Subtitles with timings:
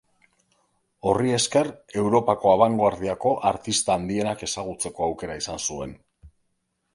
[1.09, 1.67] Horri esker
[2.03, 5.95] Europako abangoardiako artista handienak ezagutzeko aukera izan zuen.